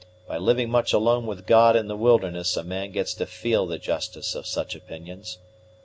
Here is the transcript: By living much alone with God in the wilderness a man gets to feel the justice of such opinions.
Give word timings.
By 0.27 0.39
living 0.39 0.71
much 0.71 0.93
alone 0.93 1.27
with 1.27 1.45
God 1.45 1.75
in 1.75 1.87
the 1.87 1.95
wilderness 1.95 2.57
a 2.57 2.63
man 2.63 2.91
gets 2.91 3.13
to 3.13 3.27
feel 3.27 3.67
the 3.67 3.77
justice 3.77 4.33
of 4.33 4.47
such 4.47 4.73
opinions. 4.73 5.37